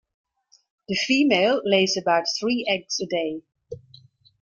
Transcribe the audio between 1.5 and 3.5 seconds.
lays about three eggs a day.